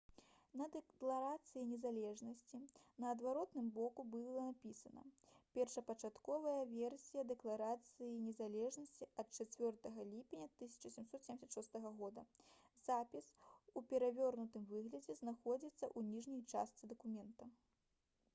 на 0.59 0.65
дэкларацыі 0.75 1.65
незалежнасці 1.71 2.59
на 3.03 3.09
адваротным 3.15 3.65
боку 3.75 4.05
былі 4.13 4.31
напісана: 4.45 5.03
«першапачатковая 5.57 6.55
версія 6.77 7.25
дэкларацыі 7.33 8.09
незалежнасці 8.23 9.09
ад 9.25 9.37
4 9.39 9.95
ліпеня 10.15 10.47
1776 10.49 11.77
года». 12.01 12.25
запіс 12.89 13.27
у 13.77 13.83
перавернутым 13.93 14.65
выглядзе 14.73 15.17
знаходзіцца 15.21 15.91
ў 15.91 16.09
ніжняй 16.15 16.41
частцы 16.55 16.91
дакумента 16.95 17.53